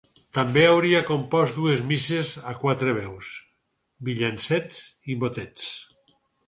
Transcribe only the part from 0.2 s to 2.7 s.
També hauria compost dues misses a